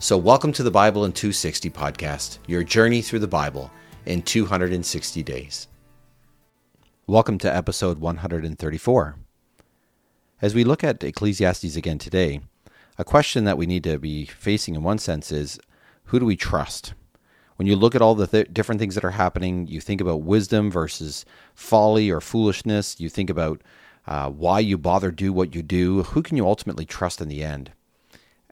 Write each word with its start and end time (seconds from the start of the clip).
So, 0.00 0.18
welcome 0.18 0.52
to 0.54 0.62
the 0.62 0.72
Bible 0.72 1.04
in 1.04 1.12
260 1.12 1.70
podcast, 1.70 2.38
your 2.46 2.64
journey 2.64 3.00
through 3.00 3.20
the 3.20 3.28
Bible 3.28 3.70
in 4.04 4.22
260 4.22 5.22
days. 5.22 5.68
Welcome 7.06 7.38
to 7.38 7.54
episode 7.54 8.00
134. 8.00 9.16
As 10.42 10.54
we 10.54 10.64
look 10.64 10.84
at 10.84 11.02
Ecclesiastes 11.02 11.76
again 11.76 11.98
today, 11.98 12.40
a 12.98 13.04
question 13.04 13.44
that 13.44 13.56
we 13.56 13.66
need 13.66 13.84
to 13.84 13.98
be 13.98 14.26
facing 14.26 14.74
in 14.74 14.82
one 14.82 14.98
sense 14.98 15.30
is 15.30 15.58
who 16.06 16.18
do 16.18 16.26
we 16.26 16.36
trust? 16.36 16.92
When 17.56 17.68
you 17.68 17.76
look 17.76 17.94
at 17.94 18.02
all 18.02 18.16
the 18.16 18.26
th- 18.26 18.52
different 18.52 18.80
things 18.80 18.96
that 18.96 19.04
are 19.04 19.12
happening, 19.12 19.68
you 19.68 19.80
think 19.80 20.00
about 20.00 20.22
wisdom 20.22 20.70
versus 20.72 21.24
folly 21.54 22.10
or 22.10 22.20
foolishness, 22.20 22.98
you 22.98 23.08
think 23.08 23.30
about 23.30 23.62
uh, 24.08 24.28
why 24.28 24.58
you 24.58 24.76
bother 24.76 25.12
do 25.12 25.32
what 25.32 25.54
you 25.54 25.62
do, 25.62 26.02
who 26.02 26.22
can 26.22 26.36
you 26.36 26.46
ultimately 26.46 26.84
trust 26.84 27.20
in 27.20 27.28
the 27.28 27.44
end? 27.44 27.72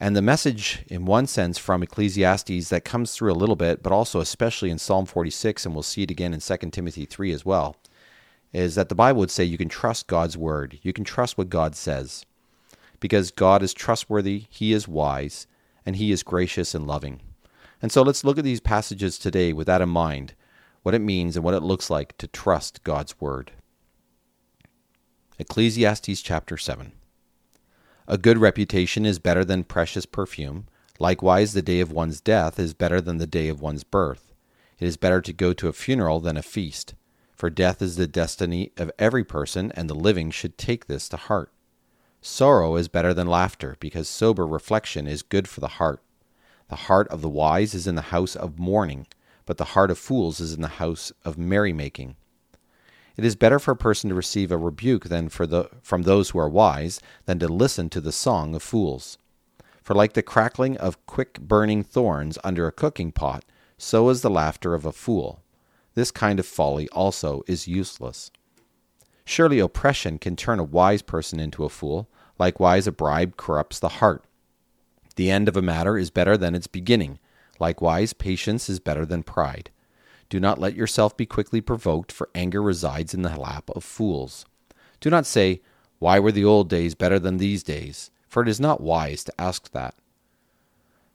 And 0.02 0.16
the 0.16 0.20
message, 0.20 0.84
in 0.88 1.04
one 1.04 1.28
sense, 1.28 1.58
from 1.58 1.80
Ecclesiastes 1.80 2.70
that 2.70 2.84
comes 2.84 3.12
through 3.12 3.30
a 3.30 3.38
little 3.38 3.54
bit, 3.54 3.84
but 3.84 3.92
also 3.92 4.18
especially 4.18 4.68
in 4.68 4.78
Psalm 4.78 5.06
46, 5.06 5.64
and 5.64 5.76
we'll 5.76 5.84
see 5.84 6.02
it 6.02 6.10
again 6.10 6.34
in 6.34 6.40
2 6.40 6.56
Timothy 6.72 7.04
3 7.04 7.30
as 7.30 7.44
well, 7.46 7.76
is 8.52 8.74
that 8.74 8.88
the 8.88 8.96
Bible 8.96 9.20
would 9.20 9.30
say 9.30 9.44
you 9.44 9.56
can 9.56 9.68
trust 9.68 10.08
God's 10.08 10.36
word. 10.36 10.80
You 10.82 10.92
can 10.92 11.04
trust 11.04 11.38
what 11.38 11.50
God 11.50 11.76
says. 11.76 12.26
Because 12.98 13.30
God 13.30 13.62
is 13.62 13.72
trustworthy, 13.72 14.46
He 14.50 14.72
is 14.72 14.88
wise, 14.88 15.46
and 15.86 15.94
He 15.94 16.10
is 16.10 16.24
gracious 16.24 16.74
and 16.74 16.84
loving. 16.84 17.20
And 17.80 17.92
so 17.92 18.02
let's 18.02 18.24
look 18.24 18.38
at 18.38 18.44
these 18.44 18.58
passages 18.58 19.18
today 19.18 19.52
with 19.52 19.68
that 19.68 19.82
in 19.82 19.88
mind, 19.88 20.34
what 20.82 20.96
it 20.96 21.00
means 21.00 21.36
and 21.36 21.44
what 21.44 21.54
it 21.54 21.62
looks 21.62 21.90
like 21.90 22.18
to 22.18 22.26
trust 22.26 22.82
God's 22.82 23.20
word. 23.20 23.52
Ecclesiastes 25.38 26.22
chapter 26.22 26.56
7. 26.56 26.90
A 28.12 28.18
good 28.18 28.36
reputation 28.36 29.06
is 29.06 29.18
better 29.18 29.42
than 29.42 29.64
precious 29.64 30.04
perfume. 30.04 30.66
Likewise, 30.98 31.54
the 31.54 31.62
day 31.62 31.80
of 31.80 31.90
one's 31.90 32.20
death 32.20 32.58
is 32.58 32.74
better 32.74 33.00
than 33.00 33.16
the 33.16 33.26
day 33.26 33.48
of 33.48 33.62
one's 33.62 33.84
birth. 33.84 34.34
It 34.78 34.84
is 34.84 34.98
better 34.98 35.22
to 35.22 35.32
go 35.32 35.54
to 35.54 35.68
a 35.68 35.72
funeral 35.72 36.20
than 36.20 36.36
a 36.36 36.42
feast, 36.42 36.92
for 37.34 37.48
death 37.48 37.80
is 37.80 37.96
the 37.96 38.06
destiny 38.06 38.70
of 38.76 38.90
every 38.98 39.24
person, 39.24 39.72
and 39.72 39.88
the 39.88 39.94
living 39.94 40.30
should 40.30 40.58
take 40.58 40.88
this 40.88 41.08
to 41.08 41.16
heart. 41.16 41.50
Sorrow 42.20 42.76
is 42.76 42.86
better 42.86 43.14
than 43.14 43.28
laughter, 43.28 43.78
because 43.80 44.10
sober 44.10 44.46
reflection 44.46 45.06
is 45.06 45.22
good 45.22 45.48
for 45.48 45.60
the 45.60 45.78
heart. 45.78 46.02
The 46.68 46.76
heart 46.76 47.08
of 47.08 47.22
the 47.22 47.30
wise 47.30 47.72
is 47.72 47.86
in 47.86 47.94
the 47.94 48.02
house 48.12 48.36
of 48.36 48.58
mourning, 48.58 49.06
but 49.46 49.56
the 49.56 49.72
heart 49.72 49.90
of 49.90 49.96
fools 49.96 50.38
is 50.38 50.52
in 50.52 50.60
the 50.60 50.68
house 50.68 51.12
of 51.24 51.38
merrymaking. 51.38 52.16
It 53.16 53.24
is 53.24 53.36
better 53.36 53.58
for 53.58 53.72
a 53.72 53.76
person 53.76 54.08
to 54.08 54.14
receive 54.14 54.50
a 54.50 54.56
rebuke 54.56 55.04
than 55.04 55.28
for 55.28 55.46
the, 55.46 55.68
from 55.82 56.02
those 56.02 56.30
who 56.30 56.38
are 56.38 56.48
wise 56.48 57.00
than 57.26 57.38
to 57.40 57.48
listen 57.48 57.90
to 57.90 58.00
the 58.00 58.12
song 58.12 58.54
of 58.54 58.62
fools. 58.62 59.18
For 59.82 59.94
like 59.94 60.12
the 60.12 60.22
crackling 60.22 60.76
of 60.78 61.04
quick 61.06 61.40
burning 61.40 61.82
thorns 61.82 62.38
under 62.44 62.66
a 62.66 62.72
cooking 62.72 63.12
pot, 63.12 63.44
so 63.76 64.08
is 64.08 64.22
the 64.22 64.30
laughter 64.30 64.74
of 64.74 64.86
a 64.86 64.92
fool. 64.92 65.42
This 65.94 66.10
kind 66.10 66.38
of 66.38 66.46
folly 66.46 66.88
also 66.90 67.42
is 67.46 67.68
useless. 67.68 68.30
Surely 69.24 69.58
oppression 69.58 70.18
can 70.18 70.36
turn 70.36 70.58
a 70.58 70.64
wise 70.64 71.02
person 71.02 71.38
into 71.40 71.64
a 71.64 71.68
fool. 71.68 72.08
Likewise, 72.38 72.86
a 72.86 72.92
bribe 72.92 73.36
corrupts 73.36 73.78
the 73.78 73.88
heart. 73.88 74.24
The 75.16 75.30
end 75.30 75.48
of 75.48 75.56
a 75.56 75.62
matter 75.62 75.98
is 75.98 76.10
better 76.10 76.36
than 76.36 76.54
its 76.54 76.66
beginning. 76.66 77.18
Likewise, 77.60 78.12
patience 78.12 78.70
is 78.70 78.80
better 78.80 79.04
than 79.04 79.22
pride. 79.22 79.70
Do 80.32 80.40
not 80.40 80.58
let 80.58 80.74
yourself 80.74 81.14
be 81.14 81.26
quickly 81.26 81.60
provoked, 81.60 82.10
for 82.10 82.30
anger 82.34 82.62
resides 82.62 83.12
in 83.12 83.20
the 83.20 83.38
lap 83.38 83.68
of 83.76 83.84
fools. 83.84 84.46
Do 84.98 85.10
not 85.10 85.26
say, 85.26 85.60
Why 85.98 86.18
were 86.18 86.32
the 86.32 86.42
old 86.42 86.70
days 86.70 86.94
better 86.94 87.18
than 87.18 87.36
these 87.36 87.62
days? 87.62 88.10
For 88.28 88.42
it 88.42 88.48
is 88.48 88.58
not 88.58 88.80
wise 88.80 89.24
to 89.24 89.38
ask 89.38 89.70
that. 89.72 89.94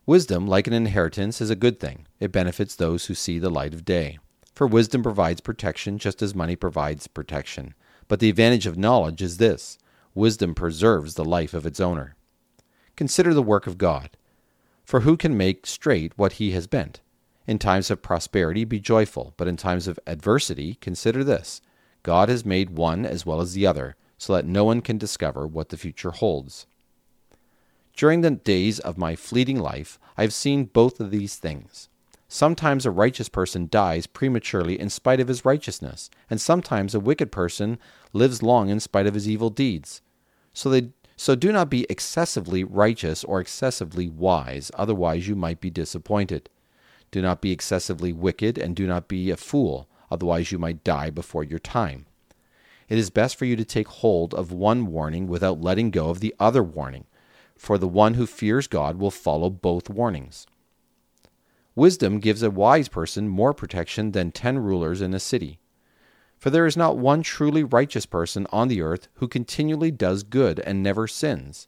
Wisdom, 0.06 0.45
like 0.45 0.67
an 0.67 0.73
inheritance, 0.73 1.41
is 1.41 1.50
a 1.50 1.56
good 1.56 1.79
thing. 1.79 2.06
It 2.19 2.31
benefits 2.31 2.75
those 2.75 3.07
who 3.07 3.16
see 3.16 3.39
the 3.39 3.50
light 3.50 3.73
of 3.73 3.85
day. 3.85 4.19
For 4.53 4.67
wisdom 4.67 5.01
provides 5.01 5.41
protection 5.41 5.97
just 5.97 6.22
as 6.22 6.35
money 6.35 6.56
provides 6.56 7.07
protection. 7.07 7.73
But 8.07 8.19
the 8.19 8.29
advantage 8.29 8.67
of 8.67 8.77
knowledge 8.77 9.23
is 9.23 9.38
this 9.38 9.79
wisdom 10.13 10.53
preserves 10.53 11.16
the 11.16 11.25
life 11.25 11.56
of 11.56 11.66
its 11.66 11.79
owner. 11.79 12.16
Consider 12.95 13.33
the 13.33 13.41
work 13.41 13.66
of 13.66 13.79
God. 13.79 14.11
For 14.85 15.00
who 15.00 15.17
can 15.17 15.35
make 15.35 15.66
straight 15.66 16.13
what 16.17 16.33
he 16.33 16.51
has 16.51 16.67
bent? 16.67 17.01
In 17.47 17.58
times 17.58 17.90
of 17.90 18.02
prosperity, 18.02 18.66
be 18.66 18.81
joyful, 18.81 19.34
but 19.38 19.47
in 19.47 19.56
times 19.56 19.88
of 19.88 19.97
adversity, 20.06 20.75
consider 20.75 21.24
this 21.24 21.62
God 22.03 22.28
has 22.28 22.46
made 22.46 22.72
one 22.72 23.06
as 23.06 23.25
well 23.25 23.40
as 23.40 23.53
the 23.53 23.66
other, 23.66 23.96
so 24.18 24.34
that 24.34 24.46
no 24.46 24.66
one 24.66 24.81
can 24.81 24.97
discover 24.97 25.47
what 25.47 25.69
the 25.69 25.78
future 25.78 26.12
holds. 26.12 26.68
During 27.96 28.22
the 28.22 28.31
days 28.31 28.80
of 28.80 28.97
my 28.97 29.16
fleeting 29.16 29.59
life, 29.59 29.97
I 30.18 30.24
have 30.24 30.34
seen 30.34 30.66
both 30.66 31.00
of 31.00 31.09
these 31.09 31.38
things. 31.38 31.88
Sometimes 32.28 32.86
a 32.86 32.91
righteous 32.91 33.30
person 33.30 33.69
dies 33.72 34.06
prematurely 34.06 34.78
in 34.78 34.90
spite 34.90 35.22
of 35.22 35.30
his 35.30 35.46
righteousness, 35.46 36.09
and 36.30 36.41
sometimes 36.41 36.94
a 36.94 37.00
wicked 37.00 37.31
person 37.31 37.80
lives 38.12 38.44
long 38.44 38.68
in 38.69 38.81
spite 38.81 39.07
of 39.07 39.13
his 39.13 39.30
evil 39.30 39.50
deeds. 39.50 40.02
So, 40.53 40.69
they, 40.69 40.90
so 41.16 41.34
do 41.36 41.53
not 41.53 41.69
be 41.69 41.86
excessively 41.90 42.66
righteous 42.66 43.24
or 43.24 43.40
excessively 43.40 44.09
wise, 44.09 44.69
otherwise, 44.74 45.30
you 45.30 45.36
might 45.36 45.62
be 45.62 45.69
disappointed. 45.69 46.50
Do 47.12 47.22
not 47.22 47.41
be 47.41 47.51
excessively 47.51 48.12
wicked, 48.12 48.57
and 48.57 48.75
do 48.75 48.88
not 48.88 49.07
be 49.07 49.31
a 49.31 49.38
fool, 49.38 49.88
otherwise 50.12 50.51
you 50.51 50.59
might 50.59 50.84
die 50.84 51.09
before 51.09 51.44
your 51.44 51.59
time. 51.59 52.06
It 52.90 52.97
is 52.97 53.09
best 53.09 53.35
for 53.35 53.45
you 53.45 53.56
to 53.56 53.66
take 53.66 53.88
hold 53.88 54.34
of 54.34 54.51
one 54.51 54.88
warning 54.88 55.28
without 55.28 55.62
letting 55.62 55.91
go 55.91 56.09
of 56.09 56.19
the 56.19 56.34
other 56.40 56.63
warning, 56.63 57.06
for 57.57 57.78
the 57.78 57.88
one 57.88 58.13
who 58.13 58.25
fears 58.25 58.68
God 58.68 58.97
will 58.97 59.12
follow 59.12 59.50
both 59.50 59.90
warnings. 59.90 60.47
Wisdom 61.75 62.19
gives 62.19 62.41
a 62.41 62.50
wise 62.50 62.88
person 62.88 63.28
more 63.28 63.53
protection 63.53 64.12
than 64.12 64.31
ten 64.31 64.57
rulers 64.57 65.01
in 65.01 65.13
a 65.13 65.19
city. 65.19 65.59
For 66.38 66.50
there 66.50 66.66
is 66.66 66.78
not 66.78 66.97
one 66.97 67.24
truly 67.24 67.63
righteous 67.63 68.06
person 68.06 68.47
on 68.51 68.68
the 68.68 68.81
earth 68.81 69.07
who 69.16 69.28
continually 69.28 69.91
does 69.91 70.24
good 70.24 70.59
and 70.59 70.81
never 70.81 71.07
sins. 71.07 71.66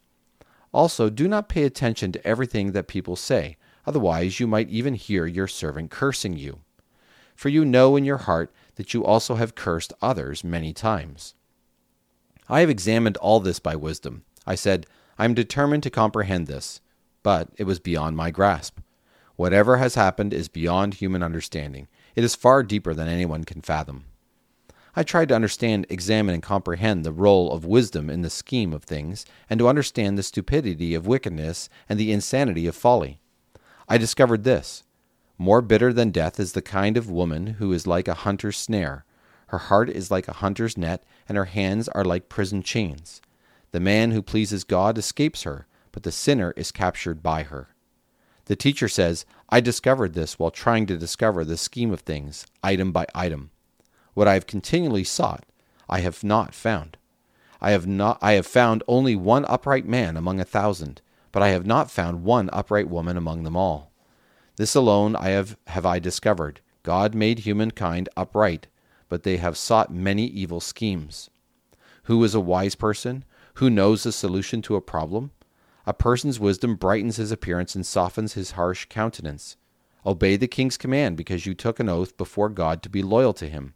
Also, 0.71 1.09
do 1.09 1.27
not 1.27 1.49
pay 1.49 1.63
attention 1.63 2.11
to 2.11 2.27
everything 2.27 2.71
that 2.71 2.87
people 2.87 3.15
say 3.15 3.57
Otherwise, 3.85 4.39
you 4.39 4.47
might 4.47 4.69
even 4.69 4.93
hear 4.93 5.25
your 5.25 5.47
servant 5.47 5.91
cursing 5.91 6.37
you. 6.37 6.59
For 7.35 7.49
you 7.49 7.63
know 7.63 7.95
in 7.95 8.05
your 8.05 8.17
heart 8.17 8.51
that 8.75 8.93
you 8.93 9.05
also 9.05 9.35
have 9.35 9.55
cursed 9.55 9.93
others 10.01 10.43
many 10.43 10.73
times. 10.73 11.35
I 12.49 12.61
have 12.61 12.69
examined 12.69 13.17
all 13.17 13.39
this 13.39 13.59
by 13.59 13.75
wisdom. 13.75 14.23
I 14.45 14.55
said, 14.55 14.85
I 15.17 15.25
am 15.25 15.33
determined 15.33 15.83
to 15.83 15.89
comprehend 15.89 16.47
this, 16.47 16.81
but 17.23 17.49
it 17.57 17.65
was 17.65 17.79
beyond 17.79 18.17
my 18.17 18.31
grasp. 18.31 18.79
Whatever 19.35 19.77
has 19.77 19.95
happened 19.95 20.33
is 20.33 20.49
beyond 20.49 20.95
human 20.95 21.23
understanding. 21.23 21.87
It 22.15 22.23
is 22.23 22.35
far 22.35 22.63
deeper 22.63 22.93
than 22.93 23.07
anyone 23.07 23.43
can 23.43 23.61
fathom. 23.61 24.05
I 24.95 25.03
tried 25.03 25.29
to 25.29 25.35
understand, 25.35 25.85
examine, 25.89 26.33
and 26.33 26.43
comprehend 26.43 27.05
the 27.05 27.11
role 27.11 27.51
of 27.53 27.63
wisdom 27.63 28.09
in 28.09 28.21
the 28.21 28.29
scheme 28.29 28.73
of 28.73 28.83
things, 28.83 29.25
and 29.49 29.57
to 29.59 29.69
understand 29.69 30.17
the 30.17 30.23
stupidity 30.23 30.93
of 30.93 31.07
wickedness 31.07 31.69
and 31.87 31.99
the 31.99 32.11
insanity 32.11 32.67
of 32.67 32.75
folly. 32.75 33.21
I 33.91 33.97
discovered 33.97 34.43
this. 34.43 34.83
More 35.39 35.61
bitter 35.63 35.91
than 35.91 36.11
death 36.11 36.39
is 36.39 36.53
the 36.53 36.61
kind 36.61 36.95
of 36.95 37.09
woman 37.09 37.55
who 37.57 37.73
is 37.73 37.87
like 37.87 38.07
a 38.07 38.13
hunter's 38.13 38.57
snare. 38.57 39.03
Her 39.47 39.57
heart 39.57 39.89
is 39.89 40.11
like 40.11 40.27
a 40.27 40.33
hunter's 40.33 40.77
net, 40.77 41.03
and 41.27 41.35
her 41.35 41.45
hands 41.45 41.87
are 41.89 42.05
like 42.05 42.29
prison 42.29 42.61
chains. 42.61 43.19
The 43.71 43.79
man 43.79 44.11
who 44.11 44.21
pleases 44.21 44.63
God 44.63 44.99
escapes 44.99 45.41
her, 45.41 45.65
but 45.91 46.03
the 46.03 46.11
sinner 46.11 46.53
is 46.55 46.71
captured 46.71 47.23
by 47.23 47.43
her. 47.43 47.69
The 48.45 48.55
teacher 48.55 48.87
says, 48.87 49.25
I 49.49 49.59
discovered 49.59 50.13
this 50.13 50.37
while 50.37 50.51
trying 50.51 50.85
to 50.87 50.97
discover 50.97 51.43
the 51.43 51.57
scheme 51.57 51.91
of 51.91 52.01
things, 52.01 52.45
item 52.63 52.91
by 52.91 53.07
item. 53.15 53.49
What 54.13 54.27
I 54.27 54.35
have 54.35 54.45
continually 54.45 55.03
sought, 55.03 55.45
I 55.89 56.01
have 56.01 56.23
not 56.23 56.53
found. 56.53 56.97
I 57.59 57.71
have 57.71 57.87
not 57.87 58.19
I 58.21 58.33
have 58.33 58.45
found 58.45 58.83
only 58.87 59.15
one 59.15 59.45
upright 59.45 59.85
man 59.85 60.15
among 60.15 60.39
a 60.39 60.45
thousand, 60.45 61.01
but 61.31 61.43
I 61.43 61.49
have 61.49 61.65
not 61.65 61.91
found 61.91 62.23
one 62.23 62.49
upright 62.51 62.89
woman 62.89 63.17
among 63.17 63.43
them 63.43 63.55
all. 63.55 63.91
This 64.57 64.75
alone 64.75 65.15
I 65.15 65.29
have, 65.29 65.57
have 65.67 65.85
I 65.85 65.99
discovered. 65.99 66.61
God 66.83 67.13
made 67.13 67.39
humankind 67.39 68.09
upright, 68.17 68.67
but 69.07 69.23
they 69.23 69.37
have 69.37 69.57
sought 69.57 69.93
many 69.93 70.25
evil 70.25 70.59
schemes. 70.59 71.29
Who 72.03 72.23
is 72.23 72.33
a 72.33 72.39
wise 72.39 72.75
person? 72.75 73.23
Who 73.55 73.69
knows 73.69 74.03
the 74.03 74.11
solution 74.11 74.61
to 74.63 74.75
a 74.75 74.81
problem? 74.81 75.31
A 75.85 75.93
person's 75.93 76.39
wisdom 76.39 76.75
brightens 76.75 77.17
his 77.17 77.31
appearance 77.31 77.75
and 77.75 77.85
softens 77.85 78.33
his 78.33 78.51
harsh 78.51 78.85
countenance. 78.89 79.57
Obey 80.05 80.35
the 80.35 80.47
king's 80.47 80.77
command 80.77 81.17
because 81.17 81.45
you 81.45 81.53
took 81.53 81.79
an 81.79 81.89
oath 81.89 82.15
before 82.15 82.49
God 82.49 82.81
to 82.83 82.89
be 82.89 83.01
loyal 83.01 83.33
to 83.33 83.49
him. 83.49 83.73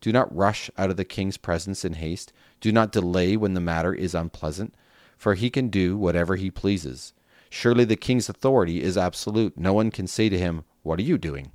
Do 0.00 0.12
not 0.12 0.34
rush 0.34 0.70
out 0.76 0.90
of 0.90 0.96
the 0.96 1.04
king's 1.04 1.36
presence 1.36 1.84
in 1.84 1.94
haste. 1.94 2.32
Do 2.60 2.72
not 2.72 2.92
delay 2.92 3.36
when 3.36 3.54
the 3.54 3.60
matter 3.60 3.92
is 3.92 4.14
unpleasant, 4.14 4.74
for 5.16 5.34
he 5.34 5.50
can 5.50 5.68
do 5.68 5.96
whatever 5.96 6.36
he 6.36 6.50
pleases. 6.50 7.12
Surely 7.48 7.84
the 7.84 7.96
king's 7.96 8.28
authority 8.28 8.82
is 8.82 8.96
absolute. 8.96 9.56
No 9.56 9.72
one 9.72 9.90
can 9.90 10.06
say 10.06 10.28
to 10.28 10.38
him, 10.38 10.64
What 10.82 10.98
are 10.98 11.04
you 11.04 11.18
doing? 11.18 11.52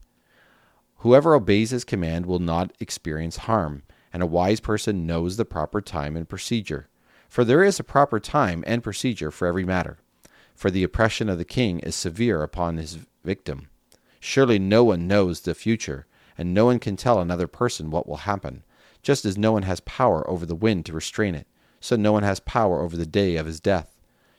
Whoever 0.98 1.34
obeys 1.34 1.72
his 1.72 1.84
command 1.84 2.26
will 2.26 2.40
not 2.40 2.74
experience 2.80 3.38
harm, 3.38 3.84
and 4.14 4.22
a 4.22 4.28
wise 4.28 4.60
person 4.60 5.06
knows 5.06 5.38
the 5.38 5.46
proper 5.46 5.82
time 5.82 6.16
and 6.16 6.30
procedure. 6.30 6.90
For 7.28 7.44
there 7.44 7.64
is 7.64 7.80
a 7.80 7.84
proper 7.84 8.20
time 8.20 8.64
and 8.68 8.84
procedure 8.84 9.32
for 9.32 9.48
every 9.48 9.64
matter. 9.64 10.00
For 10.54 10.70
the 10.70 10.84
oppression 10.84 11.30
of 11.30 11.38
the 11.38 11.46
king 11.46 11.80
is 11.80 11.96
severe 11.96 12.44
upon 12.44 12.78
his 12.78 13.00
victim. 13.24 13.70
Surely 14.20 14.60
no 14.60 14.84
one 14.84 15.08
knows 15.08 15.42
the 15.42 15.56
future, 15.56 16.06
and 16.38 16.54
no 16.54 16.66
one 16.66 16.78
can 16.78 16.96
tell 16.96 17.20
another 17.20 17.48
person 17.48 17.90
what 17.90 18.08
will 18.08 18.18
happen. 18.18 18.64
Just 19.02 19.26
as 19.26 19.38
no 19.38 19.52
one 19.52 19.64
has 19.64 19.80
power 19.80 20.30
over 20.30 20.46
the 20.46 20.56
wind 20.56 20.86
to 20.86 20.94
restrain 20.94 21.34
it, 21.34 21.48
so 21.82 21.98
no 21.98 22.14
one 22.14 22.24
has 22.24 22.40
power 22.40 22.80
over 22.80 22.96
the 22.96 23.06
day 23.06 23.36
of 23.36 23.46
his 23.46 23.60
death. 23.60 23.98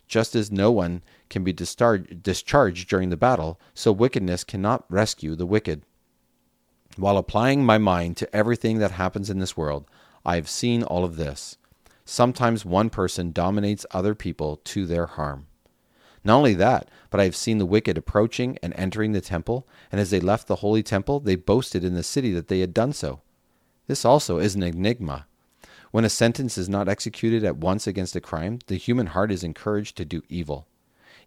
Just 0.08 0.34
as 0.34 0.50
no 0.50 0.70
one 0.70 1.02
can 1.28 1.44
be 1.44 1.52
discharged 1.52 2.88
during 2.88 3.10
the 3.10 3.16
battle, 3.16 3.60
so 3.74 3.92
wickedness 3.92 4.44
cannot 4.44 4.84
rescue 4.88 5.34
the 5.34 5.46
wicked. 5.46 5.82
While 6.96 7.16
applying 7.16 7.64
my 7.64 7.78
mind 7.78 8.16
to 8.18 8.36
everything 8.36 8.78
that 8.78 8.92
happens 8.92 9.28
in 9.28 9.38
this 9.38 9.56
world, 9.56 9.86
I 10.24 10.36
have 10.36 10.48
seen 10.48 10.82
all 10.82 11.04
of 11.04 11.16
this. 11.16 11.56
Sometimes 12.04 12.64
one 12.64 12.90
person 12.90 13.32
dominates 13.32 13.86
other 13.92 14.14
people 14.14 14.56
to 14.64 14.86
their 14.86 15.06
harm. 15.06 15.46
Not 16.24 16.36
only 16.36 16.54
that, 16.54 16.88
but 17.10 17.20
I 17.20 17.24
have 17.24 17.34
seen 17.34 17.58
the 17.58 17.66
wicked 17.66 17.96
approaching 17.96 18.58
and 18.62 18.74
entering 18.76 19.12
the 19.12 19.20
temple, 19.20 19.66
and 19.90 20.00
as 20.00 20.10
they 20.10 20.20
left 20.20 20.46
the 20.46 20.56
holy 20.56 20.82
temple, 20.82 21.20
they 21.20 21.36
boasted 21.36 21.82
in 21.82 21.94
the 21.94 22.02
city 22.02 22.32
that 22.32 22.48
they 22.48 22.60
had 22.60 22.74
done 22.74 22.92
so. 22.92 23.22
This 23.86 24.04
also 24.04 24.38
is 24.38 24.54
an 24.54 24.62
enigma. 24.62 25.26
When 25.92 26.04
a 26.04 26.10
sentence 26.10 26.58
is 26.58 26.68
not 26.68 26.88
executed 26.88 27.44
at 27.44 27.58
once 27.58 27.86
against 27.86 28.16
a 28.16 28.20
crime, 28.20 28.58
the 28.66 28.74
human 28.74 29.06
heart 29.06 29.30
is 29.30 29.44
encouraged 29.44 29.96
to 29.98 30.04
do 30.04 30.22
evil. 30.28 30.66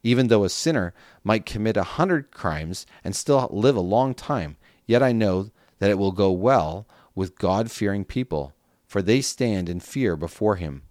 Even 0.03 0.27
though 0.27 0.43
a 0.43 0.49
sinner 0.49 0.93
might 1.23 1.45
commit 1.45 1.77
a 1.77 1.83
hundred 1.83 2.31
crimes 2.31 2.85
and 3.03 3.15
still 3.15 3.47
live 3.49 3.77
a 3.77 3.81
long 3.81 4.13
time, 4.13 4.57
yet 4.85 5.01
I 5.01 5.13
know 5.13 5.51
that 5.79 5.89
it 5.89 5.97
will 5.97 6.11
go 6.11 6.31
well 6.31 6.85
with 7.15 7.37
God 7.37 7.71
fearing 7.71 8.03
people, 8.03 8.53
for 8.85 9.01
they 9.01 9.21
stand 9.21 9.69
in 9.69 9.79
fear 9.79 10.17
before 10.17 10.57
him. 10.57 10.81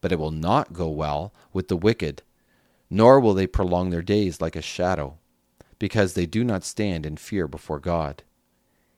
But 0.00 0.12
it 0.12 0.20
will 0.20 0.30
not 0.30 0.72
go 0.72 0.88
well 0.88 1.34
with 1.52 1.66
the 1.66 1.76
wicked 1.76 2.22
nor 2.90 3.20
will 3.20 3.34
they 3.34 3.46
prolong 3.46 3.90
their 3.90 4.02
days 4.02 4.40
like 4.40 4.56
a 4.56 4.62
shadow, 4.62 5.18
because 5.78 6.14
they 6.14 6.26
do 6.26 6.44
not 6.44 6.64
stand 6.64 7.04
in 7.04 7.16
fear 7.16 7.48
before 7.48 7.80
God. 7.80 8.22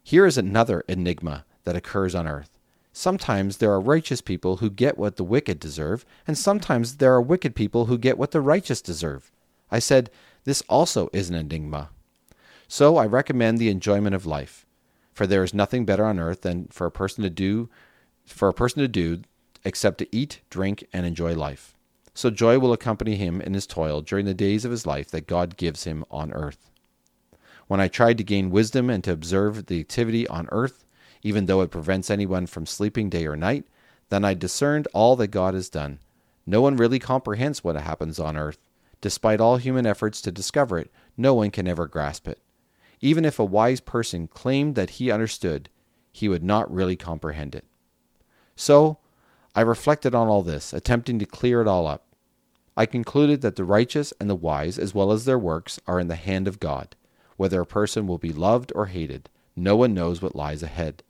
Here 0.02 0.26
is 0.26 0.38
another 0.38 0.84
enigma 0.88 1.44
that 1.64 1.76
occurs 1.76 2.14
on 2.14 2.28
earth. 2.28 2.57
Sometimes 2.98 3.58
there 3.58 3.70
are 3.70 3.80
righteous 3.80 4.20
people 4.20 4.56
who 4.56 4.68
get 4.68 4.98
what 4.98 5.14
the 5.14 5.22
wicked 5.22 5.60
deserve, 5.60 6.04
and 6.26 6.36
sometimes 6.36 6.96
there 6.96 7.12
are 7.12 7.22
wicked 7.22 7.54
people 7.54 7.84
who 7.84 7.96
get 7.96 8.18
what 8.18 8.32
the 8.32 8.40
righteous 8.40 8.82
deserve. 8.82 9.30
I 9.70 9.78
said, 9.78 10.10
this 10.42 10.64
also 10.68 11.08
is 11.12 11.30
an 11.30 11.36
enigma. 11.36 11.90
So 12.66 12.96
I 12.96 13.06
recommend 13.06 13.58
the 13.58 13.68
enjoyment 13.68 14.16
of 14.16 14.26
life, 14.26 14.66
for 15.12 15.28
there 15.28 15.44
is 15.44 15.54
nothing 15.54 15.84
better 15.84 16.04
on 16.04 16.18
earth 16.18 16.40
than 16.40 16.66
for 16.72 16.88
a 16.88 16.90
person 16.90 17.22
to 17.22 17.30
do 17.30 17.68
for 18.26 18.48
a 18.48 18.52
person 18.52 18.80
to 18.80 18.88
do 18.88 19.20
except 19.64 19.98
to 19.98 20.08
eat, 20.10 20.40
drink, 20.50 20.84
and 20.92 21.06
enjoy 21.06 21.36
life. 21.36 21.76
So 22.14 22.30
joy 22.30 22.58
will 22.58 22.72
accompany 22.72 23.14
him 23.14 23.40
in 23.40 23.54
his 23.54 23.68
toil 23.68 24.00
during 24.00 24.26
the 24.26 24.34
days 24.34 24.64
of 24.64 24.72
his 24.72 24.86
life 24.86 25.08
that 25.12 25.28
God 25.28 25.56
gives 25.56 25.84
him 25.84 26.04
on 26.10 26.32
earth. 26.32 26.68
When 27.68 27.80
I 27.80 27.86
tried 27.86 28.18
to 28.18 28.24
gain 28.24 28.50
wisdom 28.50 28.90
and 28.90 29.04
to 29.04 29.12
observe 29.12 29.66
the 29.66 29.78
activity 29.78 30.26
on 30.26 30.48
earth, 30.50 30.84
even 31.22 31.46
though 31.46 31.60
it 31.60 31.70
prevents 31.70 32.10
anyone 32.10 32.46
from 32.46 32.66
sleeping 32.66 33.08
day 33.08 33.26
or 33.26 33.36
night, 33.36 33.64
then 34.08 34.24
I 34.24 34.34
discerned 34.34 34.88
all 34.92 35.16
that 35.16 35.28
God 35.28 35.54
has 35.54 35.68
done. 35.68 35.98
No 36.46 36.60
one 36.62 36.76
really 36.76 36.98
comprehends 36.98 37.62
what 37.62 37.76
happens 37.76 38.18
on 38.18 38.36
earth. 38.36 38.58
Despite 39.00 39.40
all 39.40 39.58
human 39.58 39.86
efforts 39.86 40.20
to 40.22 40.32
discover 40.32 40.78
it, 40.78 40.90
no 41.16 41.34
one 41.34 41.50
can 41.50 41.68
ever 41.68 41.86
grasp 41.86 42.26
it. 42.26 42.40
Even 43.00 43.24
if 43.24 43.38
a 43.38 43.44
wise 43.44 43.80
person 43.80 44.26
claimed 44.26 44.74
that 44.74 44.90
he 44.90 45.10
understood, 45.10 45.68
he 46.10 46.28
would 46.28 46.42
not 46.42 46.72
really 46.72 46.96
comprehend 46.96 47.54
it. 47.54 47.64
So, 48.56 48.98
I 49.54 49.60
reflected 49.60 50.14
on 50.14 50.28
all 50.28 50.42
this, 50.42 50.72
attempting 50.72 51.18
to 51.20 51.26
clear 51.26 51.60
it 51.60 51.68
all 51.68 51.86
up. 51.86 52.06
I 52.76 52.86
concluded 52.86 53.40
that 53.42 53.56
the 53.56 53.64
righteous 53.64 54.12
and 54.20 54.30
the 54.30 54.34
wise, 54.34 54.78
as 54.78 54.94
well 54.94 55.12
as 55.12 55.24
their 55.24 55.38
works, 55.38 55.80
are 55.86 56.00
in 56.00 56.08
the 56.08 56.16
hand 56.16 56.48
of 56.48 56.60
God. 56.60 56.96
Whether 57.36 57.60
a 57.60 57.66
person 57.66 58.06
will 58.06 58.18
be 58.18 58.32
loved 58.32 58.72
or 58.74 58.86
hated, 58.86 59.28
no 59.54 59.76
one 59.76 59.94
knows 59.94 60.22
what 60.22 60.36
lies 60.36 60.62
ahead. 60.62 61.02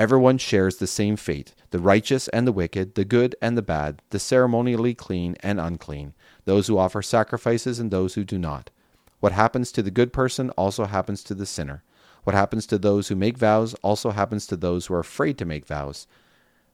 Everyone 0.00 0.38
shares 0.38 0.78
the 0.78 0.86
same 0.86 1.16
fate 1.16 1.54
the 1.72 1.78
righteous 1.78 2.26
and 2.28 2.46
the 2.46 2.52
wicked, 2.52 2.94
the 2.94 3.04
good 3.04 3.36
and 3.42 3.54
the 3.54 3.60
bad, 3.60 4.00
the 4.08 4.18
ceremonially 4.18 4.94
clean 4.94 5.36
and 5.40 5.60
unclean, 5.60 6.14
those 6.46 6.68
who 6.68 6.78
offer 6.78 7.02
sacrifices 7.02 7.78
and 7.78 7.90
those 7.90 8.14
who 8.14 8.24
do 8.24 8.38
not. 8.38 8.70
What 9.18 9.32
happens 9.32 9.70
to 9.72 9.82
the 9.82 9.90
good 9.90 10.10
person 10.10 10.48
also 10.52 10.86
happens 10.86 11.22
to 11.24 11.34
the 11.34 11.44
sinner. 11.44 11.82
What 12.24 12.32
happens 12.34 12.64
to 12.68 12.78
those 12.78 13.08
who 13.08 13.14
make 13.14 13.36
vows 13.36 13.74
also 13.82 14.12
happens 14.12 14.46
to 14.46 14.56
those 14.56 14.86
who 14.86 14.94
are 14.94 15.00
afraid 15.00 15.36
to 15.36 15.44
make 15.44 15.66
vows. 15.66 16.06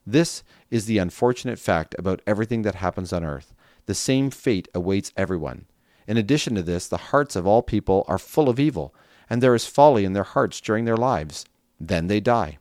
This 0.07 0.45
is 0.71 0.87
the 0.87 0.99
unfortunate 0.99 1.59
fact 1.59 1.97
about 1.99 2.23
everything 2.29 2.63
that 2.63 2.77
happens 2.77 3.13
on 3.13 3.25
earth 3.25 3.53
the 3.87 3.95
same 3.95 4.31
fate 4.31 4.69
awaits 4.73 5.11
everyone. 5.17 5.67
In 6.07 6.17
addition 6.17 6.55
to 6.55 6.63
this, 6.63 6.87
the 6.87 7.11
hearts 7.11 7.35
of 7.35 7.45
all 7.45 7.63
people 7.63 8.05
are 8.07 8.19
full 8.19 8.49
of 8.49 8.61
evil, 8.61 8.95
and 9.29 9.43
there 9.43 9.57
is 9.57 9.67
folly 9.67 10.05
in 10.05 10.13
their 10.13 10.23
hearts 10.23 10.61
during 10.61 10.85
their 10.85 10.97
lives. 10.97 11.45
Then 11.81 12.07
they 12.07 12.21
die. 12.21 12.59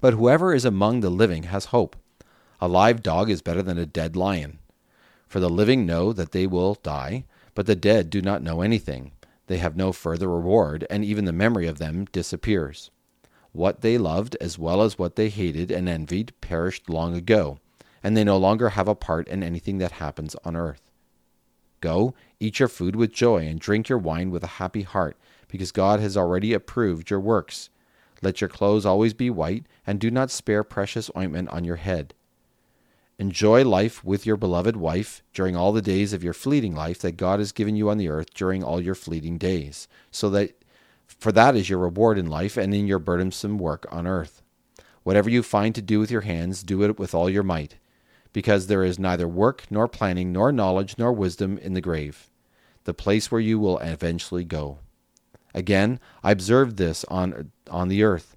But 0.00 0.14
whoever 0.14 0.54
is 0.54 0.64
among 0.64 1.00
the 1.00 1.10
living 1.10 1.44
has 1.44 1.66
hope. 1.66 1.96
A 2.60 2.68
live 2.68 3.02
dog 3.02 3.30
is 3.30 3.42
better 3.42 3.62
than 3.62 3.78
a 3.78 3.86
dead 3.86 4.16
lion. 4.16 4.58
For 5.28 5.40
the 5.40 5.48
living 5.48 5.86
know 5.86 6.12
that 6.12 6.32
they 6.32 6.46
will 6.46 6.74
die, 6.82 7.24
but 7.54 7.66
the 7.66 7.76
dead 7.76 8.10
do 8.10 8.20
not 8.20 8.42
know 8.42 8.62
anything. 8.62 9.12
They 9.46 9.58
have 9.58 9.76
no 9.76 9.92
further 9.92 10.28
reward, 10.28 10.86
and 10.90 11.04
even 11.04 11.24
the 11.24 11.32
memory 11.32 11.66
of 11.66 11.78
them 11.78 12.06
disappears. 12.12 12.90
What 13.52 13.80
they 13.80 13.98
loved, 13.98 14.36
as 14.40 14.58
well 14.58 14.82
as 14.82 14.98
what 14.98 15.16
they 15.16 15.28
hated 15.28 15.70
and 15.70 15.88
envied, 15.88 16.32
perished 16.40 16.88
long 16.88 17.14
ago 17.14 17.58
and 18.02 18.16
they 18.16 18.24
no 18.24 18.36
longer 18.36 18.70
have 18.70 18.88
a 18.88 18.94
part 18.94 19.28
in 19.28 19.42
anything 19.42 19.78
that 19.78 19.92
happens 19.92 20.34
on 20.44 20.56
earth. 20.56 20.90
Go, 21.80 22.14
eat 22.38 22.58
your 22.58 22.68
food 22.68 22.96
with 22.96 23.12
joy, 23.12 23.46
and 23.46 23.58
drink 23.58 23.88
your 23.88 23.98
wine 23.98 24.30
with 24.30 24.44
a 24.44 24.58
happy 24.58 24.82
heart, 24.82 25.16
because 25.48 25.72
God 25.72 26.00
has 26.00 26.16
already 26.16 26.52
approved 26.52 27.10
your 27.10 27.20
works. 27.20 27.70
Let 28.22 28.40
your 28.40 28.48
clothes 28.48 28.86
always 28.86 29.14
be 29.14 29.30
white, 29.30 29.66
and 29.86 29.98
do 29.98 30.10
not 30.10 30.30
spare 30.30 30.62
precious 30.62 31.10
ointment 31.16 31.48
on 31.48 31.64
your 31.64 31.76
head. 31.76 32.14
Enjoy 33.18 33.64
life 33.64 34.04
with 34.04 34.24
your 34.24 34.36
beloved 34.36 34.76
wife 34.76 35.22
during 35.34 35.56
all 35.56 35.72
the 35.72 35.82
days 35.82 36.12
of 36.12 36.24
your 36.24 36.32
fleeting 36.32 36.74
life 36.74 37.00
that 37.00 37.16
God 37.16 37.38
has 37.38 37.52
given 37.52 37.76
you 37.76 37.90
on 37.90 37.98
the 37.98 38.08
earth 38.08 38.32
during 38.34 38.64
all 38.64 38.80
your 38.80 38.94
fleeting 38.94 39.38
days, 39.38 39.88
so 40.10 40.30
that 40.30 40.62
for 41.06 41.32
that 41.32 41.56
is 41.56 41.68
your 41.68 41.78
reward 41.78 42.18
in 42.18 42.26
life 42.26 42.56
and 42.56 42.74
in 42.74 42.86
your 42.86 42.98
burdensome 42.98 43.58
work 43.58 43.86
on 43.90 44.06
earth. 44.06 44.42
Whatever 45.02 45.28
you 45.28 45.42
find 45.42 45.74
to 45.74 45.82
do 45.82 45.98
with 45.98 46.10
your 46.10 46.22
hands, 46.22 46.62
do 46.62 46.82
it 46.82 46.98
with 46.98 47.14
all 47.14 47.28
your 47.28 47.42
might 47.42 47.76
because 48.32 48.66
there 48.66 48.84
is 48.84 48.98
neither 48.98 49.28
work, 49.28 49.64
nor 49.70 49.88
planning, 49.88 50.32
nor 50.32 50.52
knowledge, 50.52 50.96
nor 50.98 51.12
wisdom 51.12 51.58
in 51.58 51.74
the 51.74 51.80
grave, 51.80 52.30
the 52.84 52.94
place 52.94 53.30
where 53.30 53.40
you 53.40 53.58
will 53.58 53.78
eventually 53.78 54.44
go. 54.44 54.78
Again, 55.54 55.98
I 56.22 56.30
observed 56.30 56.76
this 56.76 57.04
on, 57.08 57.50
on 57.70 57.88
the 57.88 58.02
earth. 58.02 58.36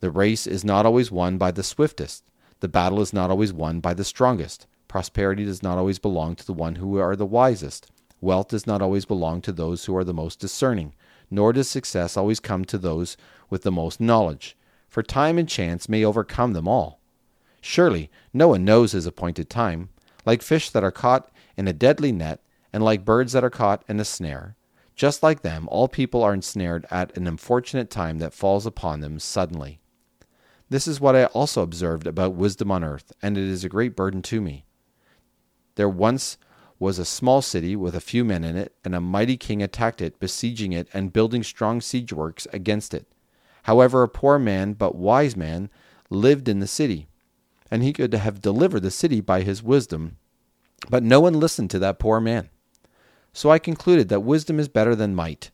The 0.00 0.10
race 0.10 0.46
is 0.46 0.64
not 0.64 0.86
always 0.86 1.10
won 1.10 1.36
by 1.36 1.50
the 1.50 1.62
swiftest. 1.62 2.24
The 2.60 2.68
battle 2.68 3.00
is 3.00 3.12
not 3.12 3.30
always 3.30 3.52
won 3.52 3.80
by 3.80 3.94
the 3.94 4.04
strongest. 4.04 4.66
Prosperity 4.88 5.44
does 5.44 5.62
not 5.62 5.78
always 5.78 5.98
belong 5.98 6.36
to 6.36 6.46
the 6.46 6.52
one 6.52 6.76
who 6.76 6.98
are 6.98 7.16
the 7.16 7.26
wisest. 7.26 7.90
Wealth 8.20 8.48
does 8.48 8.66
not 8.66 8.82
always 8.82 9.04
belong 9.04 9.40
to 9.42 9.52
those 9.52 9.84
who 9.84 9.96
are 9.96 10.04
the 10.04 10.14
most 10.14 10.40
discerning, 10.40 10.94
nor 11.30 11.52
does 11.52 11.68
success 11.70 12.16
always 12.16 12.40
come 12.40 12.64
to 12.66 12.78
those 12.78 13.16
with 13.48 13.62
the 13.62 13.72
most 13.72 14.00
knowledge, 14.00 14.56
for 14.88 15.02
time 15.02 15.38
and 15.38 15.48
chance 15.48 15.88
may 15.88 16.04
overcome 16.04 16.52
them 16.52 16.68
all. 16.68 17.00
Surely 17.60 18.10
no 18.32 18.48
one 18.48 18.64
knows 18.64 18.92
his 18.92 19.06
appointed 19.06 19.48
time, 19.48 19.90
like 20.26 20.42
fish 20.42 20.70
that 20.70 20.84
are 20.84 20.90
caught 20.90 21.30
in 21.56 21.68
a 21.68 21.72
deadly 21.72 22.12
net, 22.12 22.42
and 22.72 22.82
like 22.82 23.04
birds 23.04 23.32
that 23.32 23.44
are 23.44 23.50
caught 23.50 23.82
in 23.88 24.00
a 24.00 24.04
snare. 24.04 24.56
Just 25.00 25.22
like 25.22 25.40
them, 25.40 25.66
all 25.70 25.88
people 25.88 26.22
are 26.22 26.34
ensnared 26.34 26.84
at 26.90 27.16
an 27.16 27.26
unfortunate 27.26 27.88
time 27.88 28.18
that 28.18 28.34
falls 28.34 28.66
upon 28.66 29.00
them 29.00 29.18
suddenly. 29.18 29.80
This 30.68 30.86
is 30.86 31.00
what 31.00 31.16
I 31.16 31.24
also 31.24 31.62
observed 31.62 32.06
about 32.06 32.34
wisdom 32.34 32.70
on 32.70 32.84
earth, 32.84 33.10
and 33.22 33.38
it 33.38 33.44
is 33.44 33.64
a 33.64 33.70
great 33.70 33.96
burden 33.96 34.20
to 34.20 34.42
me. 34.42 34.66
There 35.76 35.88
once 35.88 36.36
was 36.78 36.98
a 36.98 37.06
small 37.06 37.40
city 37.40 37.74
with 37.74 37.94
a 37.94 38.00
few 38.02 38.26
men 38.26 38.44
in 38.44 38.58
it, 38.58 38.74
and 38.84 38.94
a 38.94 39.00
mighty 39.00 39.38
king 39.38 39.62
attacked 39.62 40.02
it, 40.02 40.20
besieging 40.20 40.74
it, 40.74 40.86
and 40.92 41.14
building 41.14 41.42
strong 41.42 41.80
siege 41.80 42.12
works 42.12 42.46
against 42.52 42.92
it. 42.92 43.10
However, 43.62 44.02
a 44.02 44.08
poor 44.08 44.38
man, 44.38 44.74
but 44.74 44.96
wise 44.96 45.34
man, 45.34 45.70
lived 46.10 46.46
in 46.46 46.60
the 46.60 46.66
city 46.66 47.08
and 47.70 47.82
he 47.82 47.94
could 47.94 48.12
have 48.12 48.42
delivered 48.42 48.82
the 48.82 48.90
city 48.90 49.22
by 49.22 49.40
his 49.44 49.62
wisdom. 49.62 50.18
But 50.90 51.02
no 51.02 51.20
one 51.20 51.40
listened 51.40 51.70
to 51.70 51.78
that 51.78 51.98
poor 51.98 52.20
man. 52.20 52.50
So 53.32 53.50
I 53.50 53.58
concluded 53.58 54.08
that 54.08 54.20
wisdom 54.20 54.58
is 54.58 54.68
better 54.68 54.94
than 54.94 55.14
might. 55.14 55.50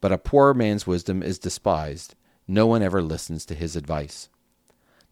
but 0.00 0.12
a 0.12 0.18
poor 0.18 0.54
man's 0.54 0.86
wisdom 0.86 1.22
is 1.22 1.38
despised. 1.38 2.14
No 2.46 2.66
one 2.66 2.82
ever 2.82 3.02
listens 3.02 3.44
to 3.46 3.54
his 3.54 3.76
advice. 3.76 4.28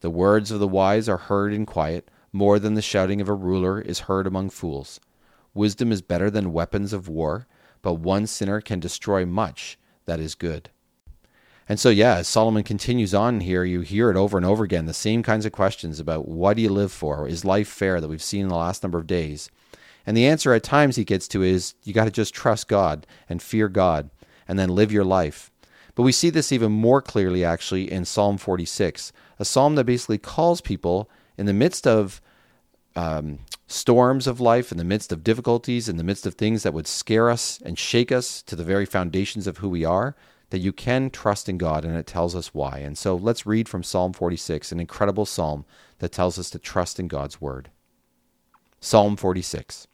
The 0.00 0.10
words 0.10 0.50
of 0.50 0.60
the 0.60 0.68
wise 0.68 1.08
are 1.08 1.16
heard 1.16 1.52
in 1.52 1.66
quiet, 1.66 2.08
more 2.32 2.58
than 2.58 2.74
the 2.74 2.82
shouting 2.82 3.20
of 3.20 3.28
a 3.28 3.34
ruler 3.34 3.80
is 3.80 4.00
heard 4.00 4.26
among 4.26 4.50
fools. 4.50 5.00
Wisdom 5.54 5.90
is 5.90 6.02
better 6.02 6.30
than 6.30 6.52
weapons 6.52 6.92
of 6.92 7.08
war, 7.08 7.46
but 7.82 7.94
one 7.94 8.26
sinner 8.26 8.60
can 8.60 8.78
destroy 8.78 9.24
much 9.24 9.78
that 10.04 10.20
is 10.20 10.34
good. 10.34 10.70
And 11.68 11.80
so, 11.80 11.88
yeah, 11.88 12.16
as 12.16 12.28
Solomon 12.28 12.62
continues 12.62 13.12
on 13.12 13.40
here, 13.40 13.64
you 13.64 13.80
hear 13.80 14.10
it 14.10 14.16
over 14.16 14.36
and 14.36 14.46
over 14.46 14.62
again 14.62 14.86
the 14.86 14.94
same 14.94 15.22
kinds 15.24 15.46
of 15.46 15.52
questions 15.52 15.98
about 15.98 16.28
what 16.28 16.56
do 16.56 16.62
you 16.62 16.68
live 16.68 16.92
for? 16.92 17.26
Is 17.26 17.44
life 17.44 17.66
fair 17.68 18.00
that 18.00 18.08
we've 18.08 18.22
seen 18.22 18.42
in 18.42 18.48
the 18.48 18.54
last 18.54 18.84
number 18.84 18.98
of 18.98 19.06
days? 19.06 19.50
And 20.06 20.16
the 20.16 20.26
answer 20.26 20.54
at 20.54 20.62
times 20.62 20.96
he 20.96 21.04
gets 21.04 21.26
to 21.28 21.42
is 21.42 21.74
you 21.82 21.92
got 21.92 22.04
to 22.04 22.10
just 22.10 22.32
trust 22.32 22.68
God 22.68 23.06
and 23.28 23.42
fear 23.42 23.68
God 23.68 24.10
and 24.46 24.58
then 24.58 24.68
live 24.68 24.92
your 24.92 25.04
life. 25.04 25.50
But 25.96 26.04
we 26.04 26.12
see 26.12 26.30
this 26.30 26.52
even 26.52 26.70
more 26.70 27.02
clearly 27.02 27.44
actually 27.44 27.90
in 27.90 28.04
Psalm 28.04 28.38
46, 28.38 29.12
a 29.38 29.44
psalm 29.44 29.74
that 29.74 29.84
basically 29.84 30.18
calls 30.18 30.60
people 30.60 31.10
in 31.36 31.46
the 31.46 31.52
midst 31.52 31.86
of 31.86 32.20
um, 32.94 33.40
storms 33.66 34.26
of 34.26 34.40
life, 34.40 34.70
in 34.70 34.78
the 34.78 34.84
midst 34.84 35.10
of 35.10 35.24
difficulties, 35.24 35.88
in 35.88 35.96
the 35.96 36.04
midst 36.04 36.26
of 36.26 36.34
things 36.34 36.62
that 36.62 36.72
would 36.72 36.86
scare 36.86 37.28
us 37.28 37.60
and 37.64 37.78
shake 37.78 38.12
us 38.12 38.42
to 38.42 38.56
the 38.56 38.64
very 38.64 38.86
foundations 38.86 39.46
of 39.46 39.58
who 39.58 39.68
we 39.68 39.84
are, 39.84 40.14
that 40.50 40.58
you 40.60 40.72
can 40.72 41.10
trust 41.10 41.48
in 41.48 41.58
God, 41.58 41.84
and 41.84 41.96
it 41.96 42.06
tells 42.06 42.36
us 42.36 42.54
why. 42.54 42.78
And 42.78 42.96
so 42.96 43.16
let's 43.16 43.46
read 43.46 43.68
from 43.68 43.82
Psalm 43.82 44.12
46, 44.12 44.72
an 44.72 44.80
incredible 44.80 45.26
psalm 45.26 45.64
that 45.98 46.12
tells 46.12 46.38
us 46.38 46.48
to 46.50 46.58
trust 46.58 47.00
in 47.00 47.08
God's 47.08 47.40
word. 47.40 47.70
Psalm 48.80 49.16
46 49.16 49.88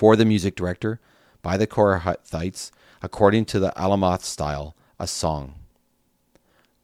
For 0.00 0.16
the 0.16 0.24
music 0.24 0.54
director, 0.54 0.98
by 1.42 1.58
the 1.58 1.66
Korahites, 1.66 2.70
according 3.02 3.44
to 3.44 3.60
the 3.60 3.70
Alamoth 3.76 4.22
style, 4.22 4.74
a 4.98 5.06
song. 5.06 5.56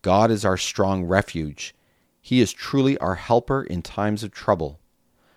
God 0.02 0.30
is 0.30 0.44
our 0.44 0.58
strong 0.58 1.02
refuge. 1.02 1.74
He 2.20 2.42
is 2.42 2.52
truly 2.52 2.98
our 2.98 3.14
helper 3.14 3.62
in 3.62 3.80
times 3.80 4.22
of 4.22 4.32
trouble. 4.32 4.80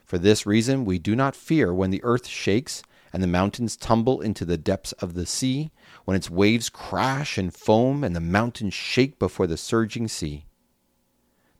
For 0.03 0.17
this 0.17 0.45
reason, 0.45 0.83
we 0.83 0.99
do 0.99 1.15
not 1.15 1.37
fear 1.37 1.73
when 1.73 1.89
the 1.89 2.03
earth 2.03 2.27
shakes 2.27 2.83
and 3.13 3.23
the 3.23 3.27
mountains 3.27 3.77
tumble 3.77 4.19
into 4.19 4.43
the 4.43 4.57
depths 4.57 4.91
of 4.99 5.13
the 5.13 5.25
sea, 5.25 5.71
when 6.03 6.17
its 6.17 6.29
waves 6.29 6.67
crash 6.69 7.37
and 7.37 7.55
foam 7.55 8.03
and 8.03 8.13
the 8.13 8.19
mountains 8.19 8.73
shake 8.73 9.17
before 9.17 9.47
the 9.47 9.55
surging 9.55 10.09
sea. 10.09 10.43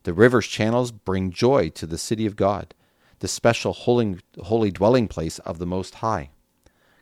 The 0.03 0.11
river's 0.11 0.47
channels 0.47 0.91
bring 0.91 1.31
joy 1.31 1.69
to 1.69 1.87
the 1.87 1.97
city 1.97 2.25
of 2.25 2.35
God, 2.35 2.75
the 3.19 3.27
special 3.27 3.73
holy, 3.73 4.17
holy 4.43 4.71
dwelling 4.71 5.07
place 5.07 5.39
of 5.39 5.59
the 5.59 5.65
Most 5.65 5.95
High. 5.95 6.29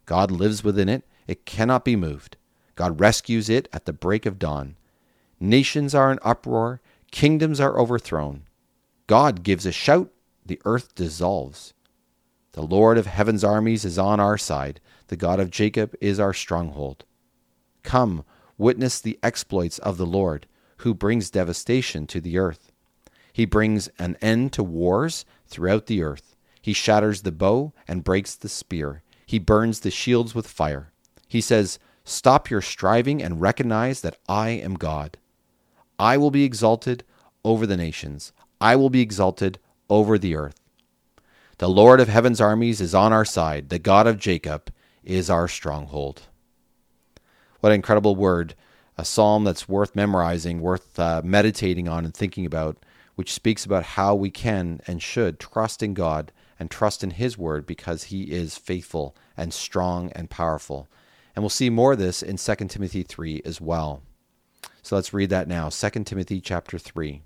God 0.06 0.32
lives 0.32 0.64
within 0.64 0.90
it, 0.90 1.04
it 1.28 1.46
cannot 1.46 1.86
be 1.86 1.96
moved. 1.96 2.38
God 2.76 3.00
rescues 3.00 3.50
it 3.50 3.68
at 3.74 3.86
the 3.86 3.94
break 3.94 4.26
of 4.26 4.40
dawn. 4.40 4.76
Nations 5.40 5.94
are 5.94 6.12
in 6.12 6.20
uproar, 6.24 6.82
kingdoms 7.12 7.60
are 7.60 7.78
overthrown. 7.80 8.44
God 9.08 9.44
gives 9.44 9.66
a 9.66 9.72
shout, 9.72 10.12
the 10.46 10.62
earth 10.66 10.96
dissolves. 10.96 11.74
The 12.54 12.62
Lord 12.62 12.98
of 12.98 13.06
heaven's 13.06 13.44
armies 13.44 13.86
is 13.86 14.00
on 14.00 14.20
our 14.20 14.38
side. 14.38 14.80
The 15.08 15.16
God 15.16 15.40
of 15.40 15.52
Jacob 15.52 15.96
is 16.02 16.20
our 16.20 16.34
stronghold. 16.34 17.06
Come, 17.84 18.26
witness 18.58 19.00
the 19.00 19.20
exploits 19.22 19.78
of 19.80 19.98
the 19.98 20.06
Lord, 20.06 20.48
who 20.78 20.94
brings 20.94 21.30
devastation 21.30 22.08
to 22.08 22.20
the 22.20 22.38
earth. 22.38 22.72
He 23.32 23.46
brings 23.46 23.88
an 24.00 24.18
end 24.22 24.54
to 24.54 24.64
wars 24.64 25.24
throughout 25.48 25.88
the 25.88 26.02
earth. 26.02 26.36
He 26.62 26.74
shatters 26.74 27.22
the 27.22 27.32
bow 27.32 27.74
and 27.88 28.04
breaks 28.04 28.36
the 28.36 28.50
spear. 28.50 29.04
He 29.26 29.40
burns 29.40 29.80
the 29.80 29.92
shields 29.92 30.36
with 30.36 30.48
fire. 30.48 30.92
He 31.28 31.42
says, 31.42 31.80
Stop 32.04 32.50
your 32.50 32.62
striving 32.62 33.22
and 33.22 33.42
recognize 33.42 34.02
that 34.02 34.18
I 34.30 34.50
am 34.50 34.76
God. 34.76 35.18
I 36.00 36.18
will 36.18 36.32
be 36.32 36.44
exalted 36.44 37.04
over 37.44 37.66
the 37.66 37.78
nations. 37.78 38.32
I 38.62 38.76
will 38.76 38.90
be 38.90 39.02
exalted 39.02 39.60
over 39.90 40.18
the 40.18 40.36
earth. 40.36 40.60
The 41.58 41.70
Lord 41.70 42.00
of 42.00 42.08
heaven's 42.08 42.40
armies 42.40 42.80
is 42.80 42.94
on 42.94 43.12
our 43.12 43.26
side. 43.26 43.70
The 43.70 43.80
God 43.80 44.08
of 44.08 44.20
Jacob 44.20 44.72
is 45.04 45.30
our 45.30 45.48
stronghold. 45.48 46.24
What 47.60 47.72
an 47.72 47.76
incredible 47.76 48.16
word. 48.16 48.56
A 48.98 49.06
psalm 49.06 49.44
that's 49.44 49.70
worth 49.70 49.96
memorizing, 49.96 50.60
worth 50.60 51.00
uh, 51.00 51.22
meditating 51.24 51.88
on 51.88 52.06
and 52.06 52.14
thinking 52.14 52.46
about, 52.46 52.78
which 53.18 53.34
speaks 53.34 53.66
about 53.66 53.84
how 53.84 54.14
we 54.14 54.30
can 54.30 54.80
and 54.86 55.02
should 55.02 55.40
trust 55.40 55.82
in 55.82 55.96
God 55.96 56.32
and 56.60 56.70
trust 56.70 57.04
in 57.04 57.10
His 57.10 57.36
word 57.36 57.66
because 57.66 58.04
He 58.04 58.26
is 58.26 58.60
faithful 58.60 59.16
and 59.36 59.52
strong 59.52 60.12
and 60.12 60.30
powerful. 60.30 60.88
And 61.36 61.42
we'll 61.42 61.50
see 61.50 61.72
more 61.72 61.94
of 61.94 61.98
this 61.98 62.22
in 62.22 62.38
2 62.38 62.56
Timothy 62.68 63.02
3 63.02 63.42
as 63.44 63.60
well. 63.60 64.04
So 64.84 64.96
let's 64.96 65.16
read 65.16 65.32
that 65.32 65.48
now. 65.48 65.70
2 65.70 66.04
Timothy 66.04 66.40
chapter 66.40 66.78
3. 66.78 67.24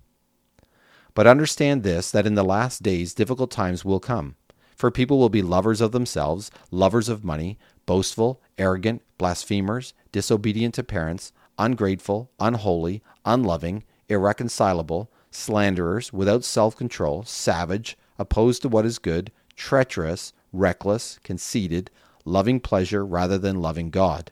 But 1.14 1.28
understand 1.28 1.84
this 1.84 2.10
that 2.10 2.26
in 2.26 2.36
the 2.36 2.44
last 2.44 2.82
days 2.82 3.14
difficult 3.14 3.52
times 3.52 3.84
will 3.84 4.00
come. 4.00 4.36
For 4.78 4.92
people 4.92 5.20
will 5.20 5.28
be 5.28 5.42
lovers 5.42 5.82
of 5.82 5.92
themselves, 5.92 6.52
lovers 6.72 7.10
of 7.10 7.26
money, 7.26 7.60
boastful, 7.86 8.42
arrogant, 8.58 9.02
blasphemers, 9.18 9.94
disobedient 10.14 10.74
to 10.76 10.84
parents, 10.84 11.34
ungrateful, 11.60 12.32
unholy, 12.40 13.04
unloving, 13.26 13.84
irreconcilable, 14.08 15.12
slanderers, 15.32 16.14
without 16.14 16.44
self 16.44 16.76
control, 16.76 17.24
savage, 17.24 17.98
opposed 18.20 18.62
to 18.62 18.70
what 18.70 18.86
is 18.86 19.00
good, 19.00 19.32
treacherous, 19.56 20.34
reckless, 20.54 21.20
conceited, 21.24 21.90
loving 22.26 22.60
pleasure 22.60 23.06
rather 23.06 23.38
than 23.38 23.62
loving 23.62 23.90
God. 23.90 24.32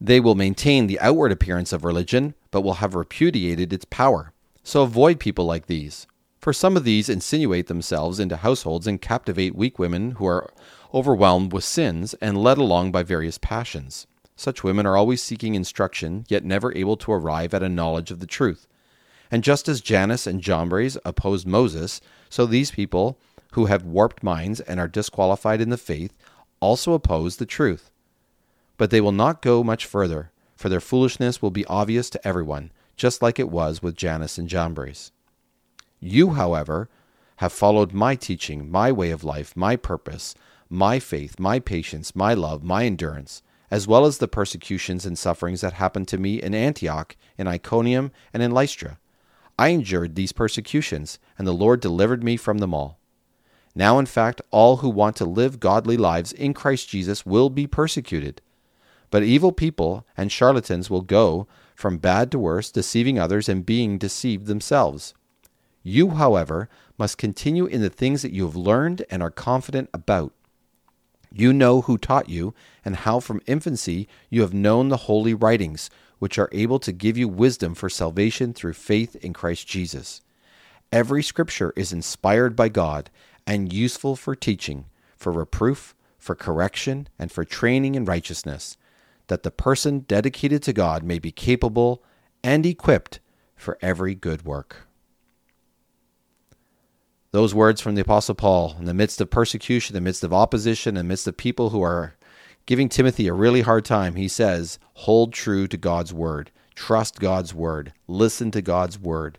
They 0.00 0.20
will 0.20 0.36
maintain 0.36 0.86
the 0.86 1.00
outward 1.00 1.32
appearance 1.32 1.72
of 1.72 1.84
religion, 1.84 2.34
but 2.50 2.60
will 2.60 2.74
have 2.74 2.94
repudiated 2.94 3.72
its 3.72 3.84
power. 3.86 4.32
So 4.62 4.82
avoid 4.82 5.18
people 5.18 5.44
like 5.44 5.66
these. 5.66 6.06
For 6.40 6.52
some 6.52 6.76
of 6.76 6.84
these 6.84 7.08
insinuate 7.08 7.66
themselves 7.66 8.20
into 8.20 8.36
households 8.36 8.86
and 8.86 9.02
captivate 9.02 9.56
weak 9.56 9.78
women 9.78 10.12
who 10.12 10.26
are 10.26 10.52
overwhelmed 10.94 11.52
with 11.52 11.64
sins 11.64 12.14
and 12.20 12.38
led 12.38 12.58
along 12.58 12.92
by 12.92 13.02
various 13.02 13.38
passions. 13.38 14.06
Such 14.36 14.62
women 14.62 14.86
are 14.86 14.96
always 14.96 15.20
seeking 15.20 15.56
instruction, 15.56 16.24
yet 16.28 16.44
never 16.44 16.72
able 16.76 16.96
to 16.98 17.12
arrive 17.12 17.52
at 17.52 17.62
a 17.64 17.68
knowledge 17.68 18.12
of 18.12 18.20
the 18.20 18.26
truth. 18.26 18.68
And 19.30 19.44
just 19.44 19.68
as 19.68 19.80
Jannes 19.80 20.26
and 20.26 20.40
Jambres 20.40 20.96
opposed 21.04 21.46
Moses, 21.46 22.00
so 22.30 22.46
these 22.46 22.70
people, 22.70 23.18
who 23.52 23.66
have 23.66 23.84
warped 23.84 24.22
minds 24.22 24.60
and 24.60 24.78
are 24.78 24.88
disqualified 24.88 25.60
in 25.60 25.70
the 25.70 25.76
faith, 25.76 26.14
also 26.60 26.92
oppose 26.92 27.36
the 27.36 27.46
truth. 27.46 27.90
But 28.76 28.90
they 28.90 29.00
will 29.00 29.12
not 29.12 29.42
go 29.42 29.62
much 29.62 29.86
further, 29.86 30.30
for 30.56 30.68
their 30.68 30.80
foolishness 30.80 31.40
will 31.40 31.50
be 31.50 31.64
obvious 31.66 32.10
to 32.10 32.26
everyone, 32.26 32.72
just 32.96 33.22
like 33.22 33.38
it 33.38 33.50
was 33.50 33.82
with 33.82 33.96
Jannes 33.96 34.38
and 34.38 34.48
Jambres. 34.48 35.12
You, 36.00 36.30
however, 36.30 36.88
have 37.36 37.52
followed 37.52 37.92
my 37.92 38.16
teaching, 38.16 38.70
my 38.70 38.90
way 38.90 39.10
of 39.10 39.24
life, 39.24 39.56
my 39.56 39.76
purpose, 39.76 40.34
my 40.68 40.98
faith, 40.98 41.38
my 41.38 41.58
patience, 41.58 42.14
my 42.14 42.34
love, 42.34 42.62
my 42.62 42.84
endurance, 42.84 43.42
as 43.70 43.86
well 43.86 44.04
as 44.04 44.18
the 44.18 44.28
persecutions 44.28 45.06
and 45.06 45.16
sufferings 45.18 45.60
that 45.60 45.74
happened 45.74 46.08
to 46.08 46.18
me 46.18 46.42
in 46.42 46.54
Antioch, 46.54 47.16
in 47.36 47.46
Iconium, 47.46 48.10
and 48.32 48.42
in 48.42 48.50
Lystra. 48.50 48.98
I 49.58 49.68
endured 49.68 50.14
these 50.14 50.32
persecutions, 50.32 51.18
and 51.36 51.46
the 51.46 51.52
Lord 51.52 51.80
delivered 51.80 52.22
me 52.22 52.36
from 52.36 52.58
them 52.58 52.72
all. 52.72 52.98
Now, 53.74 53.98
in 53.98 54.06
fact, 54.06 54.40
all 54.50 54.78
who 54.78 54.88
want 54.88 55.16
to 55.16 55.24
live 55.24 55.60
godly 55.60 55.96
lives 55.96 56.32
in 56.32 56.54
Christ 56.54 56.88
Jesus 56.88 57.26
will 57.26 57.50
be 57.50 57.66
persecuted. 57.66 58.40
But 59.10 59.22
evil 59.22 59.52
people 59.52 60.06
and 60.16 60.30
charlatans 60.30 60.90
will 60.90 61.02
go 61.02 61.46
from 61.74 61.98
bad 61.98 62.30
to 62.32 62.38
worse, 62.38 62.70
deceiving 62.70 63.18
others 63.18 63.48
and 63.48 63.64
being 63.64 63.98
deceived 63.98 64.46
themselves. 64.46 65.14
You, 65.82 66.10
however, 66.10 66.68
must 66.98 67.18
continue 67.18 67.66
in 67.66 67.80
the 67.80 67.90
things 67.90 68.22
that 68.22 68.32
you 68.32 68.44
have 68.44 68.56
learned 68.56 69.04
and 69.10 69.22
are 69.22 69.30
confident 69.30 69.88
about. 69.94 70.32
You 71.32 71.52
know 71.52 71.82
who 71.82 71.98
taught 71.98 72.28
you, 72.28 72.54
and 72.84 72.96
how 72.96 73.20
from 73.20 73.42
infancy 73.46 74.08
you 74.30 74.40
have 74.40 74.54
known 74.54 74.88
the 74.88 74.96
holy 74.96 75.34
writings, 75.34 75.90
which 76.18 76.38
are 76.38 76.48
able 76.52 76.78
to 76.80 76.92
give 76.92 77.16
you 77.16 77.28
wisdom 77.28 77.74
for 77.74 77.88
salvation 77.88 78.52
through 78.52 78.72
faith 78.72 79.16
in 79.16 79.32
Christ 79.32 79.66
Jesus. 79.66 80.20
Every 80.92 81.22
scripture 81.22 81.72
is 81.76 81.92
inspired 81.92 82.56
by 82.56 82.68
God 82.68 83.10
and 83.46 83.72
useful 83.72 84.16
for 84.16 84.34
teaching, 84.34 84.86
for 85.16 85.32
reproof, 85.32 85.94
for 86.18 86.34
correction, 86.34 87.08
and 87.18 87.30
for 87.30 87.44
training 87.44 87.94
in 87.94 88.04
righteousness 88.04 88.76
that 89.28 89.42
the 89.42 89.50
person 89.50 90.00
dedicated 90.00 90.62
to 90.64 90.72
God 90.72 91.02
may 91.02 91.18
be 91.18 91.30
capable 91.30 92.02
and 92.42 92.66
equipped 92.66 93.20
for 93.54 93.78
every 93.80 94.14
good 94.14 94.44
work. 94.44 94.88
Those 97.30 97.54
words 97.54 97.80
from 97.80 97.94
the 97.94 98.00
Apostle 98.00 98.34
Paul 98.34 98.74
in 98.78 98.86
the 98.86 98.94
midst 98.94 99.20
of 99.20 99.30
persecution, 99.30 99.94
in 99.94 100.02
the 100.02 100.06
midst 100.06 100.24
of 100.24 100.32
opposition, 100.32 100.96
in 100.96 101.06
the 101.06 101.08
midst 101.08 101.26
of 101.26 101.36
people 101.36 101.70
who 101.70 101.82
are 101.82 102.14
giving 102.68 102.90
Timothy 102.90 103.26
a 103.26 103.32
really 103.32 103.62
hard 103.62 103.82
time, 103.82 104.16
he 104.16 104.28
says, 104.28 104.78
Hold 104.92 105.32
true 105.32 105.66
to 105.66 105.78
God's 105.78 106.12
word, 106.12 106.50
trust 106.74 107.18
God's 107.18 107.54
word, 107.54 107.94
listen 108.06 108.50
to 108.50 108.60
God's 108.60 108.98
word. 108.98 109.38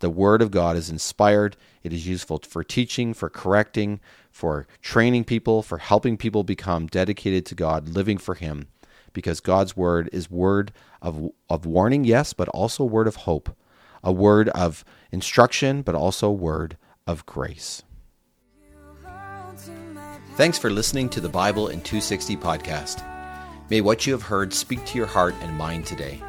The 0.00 0.10
word 0.10 0.42
of 0.42 0.50
God 0.50 0.76
is 0.76 0.90
inspired. 0.90 1.56
It 1.82 1.94
is 1.94 2.06
useful 2.06 2.42
for 2.46 2.62
teaching, 2.62 3.14
for 3.14 3.30
correcting, 3.30 4.00
for 4.30 4.66
training 4.82 5.24
people, 5.24 5.62
for 5.62 5.78
helping 5.78 6.18
people 6.18 6.44
become 6.44 6.86
dedicated 6.88 7.46
to 7.46 7.54
God, 7.54 7.88
living 7.88 8.18
for 8.18 8.34
Him 8.34 8.68
because 9.14 9.40
God's 9.40 9.74
word 9.74 10.10
is 10.12 10.30
word 10.30 10.70
of, 11.00 11.30
of 11.48 11.64
warning, 11.64 12.04
yes, 12.04 12.34
but 12.34 12.48
also 12.50 12.84
word 12.84 13.08
of 13.08 13.16
hope, 13.16 13.56
a 14.04 14.12
word 14.12 14.50
of 14.50 14.84
instruction, 15.10 15.80
but 15.80 15.94
also 15.94 16.30
word 16.30 16.76
of 17.06 17.24
grace. 17.24 17.82
Thanks 20.38 20.56
for 20.56 20.70
listening 20.70 21.08
to 21.08 21.20
the 21.20 21.28
Bible 21.28 21.66
in 21.66 21.80
260 21.80 22.36
podcast. 22.36 23.02
May 23.70 23.80
what 23.80 24.06
you 24.06 24.12
have 24.12 24.22
heard 24.22 24.54
speak 24.54 24.84
to 24.86 24.96
your 24.96 25.08
heart 25.08 25.34
and 25.40 25.58
mind 25.58 25.84
today. 25.84 26.22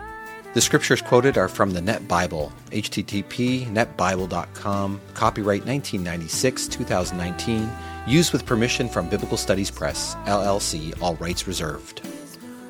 The 0.56 0.62
scriptures 0.62 1.00
quoted 1.00 1.38
are 1.38 1.48
from 1.48 1.70
the 1.70 1.82
Net 1.82 2.08
Bible, 2.08 2.52
http 2.72 3.68
netbible.com, 3.68 5.00
copyright 5.14 5.64
1996 5.64 6.68
2019, 6.70 7.70
used 8.08 8.34
with 8.34 8.48
permission 8.48 8.90
from 8.90 9.10
Biblical 9.10 9.38
Studies 9.38 9.70
Press, 9.70 10.16
LLC, 10.26 11.00
all 11.04 11.14
rights 11.18 11.46
reserved. 11.46 12.02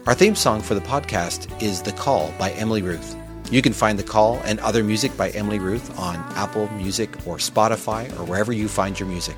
Our 0.07 0.15
theme 0.15 0.35
song 0.35 0.61
for 0.61 0.73
the 0.73 0.81
podcast 0.81 1.61
is 1.63 1.81
The 1.81 1.93
Call 1.93 2.33
by 2.37 2.51
Emily 2.51 2.81
Ruth. 2.81 3.15
You 3.49 3.61
can 3.61 3.71
find 3.71 3.97
The 3.97 4.03
Call 4.03 4.41
and 4.43 4.59
other 4.59 4.83
music 4.83 5.15
by 5.15 5.29
Emily 5.29 5.59
Ruth 5.59 5.97
on 5.97 6.17
Apple 6.35 6.67
Music 6.71 7.15
or 7.25 7.37
Spotify 7.37 8.11
or 8.19 8.25
wherever 8.25 8.51
you 8.51 8.67
find 8.67 8.99
your 8.99 9.07
music. 9.07 9.37